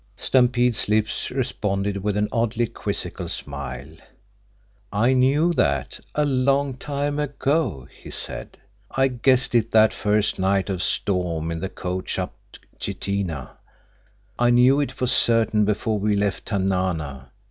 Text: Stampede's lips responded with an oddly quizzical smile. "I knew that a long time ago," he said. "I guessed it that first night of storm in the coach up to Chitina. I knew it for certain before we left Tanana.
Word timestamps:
Stampede's 0.17 0.89
lips 0.89 1.29
responded 1.29 1.97
with 1.97 2.17
an 2.17 2.27
oddly 2.31 2.65
quizzical 2.65 3.27
smile. 3.29 3.97
"I 4.91 5.13
knew 5.13 5.53
that 5.53 5.99
a 6.15 6.25
long 6.25 6.73
time 6.77 7.19
ago," 7.19 7.87
he 8.01 8.09
said. 8.09 8.57
"I 8.89 9.09
guessed 9.09 9.53
it 9.53 9.69
that 9.73 9.93
first 9.93 10.39
night 10.39 10.71
of 10.71 10.81
storm 10.81 11.51
in 11.51 11.59
the 11.59 11.69
coach 11.69 12.17
up 12.17 12.33
to 12.53 12.59
Chitina. 12.79 13.51
I 14.39 14.49
knew 14.49 14.79
it 14.79 14.91
for 14.91 15.05
certain 15.05 15.65
before 15.65 15.99
we 15.99 16.15
left 16.15 16.47
Tanana. 16.47 17.29